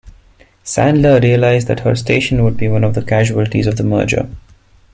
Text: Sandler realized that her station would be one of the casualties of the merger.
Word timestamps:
Sandler 0.65 1.21
realized 1.21 1.67
that 1.67 1.81
her 1.81 1.93
station 1.95 2.43
would 2.43 2.57
be 2.57 2.67
one 2.67 2.83
of 2.83 2.95
the 2.95 3.03
casualties 3.05 3.67
of 3.67 3.77
the 3.77 3.83
merger. 3.83 4.27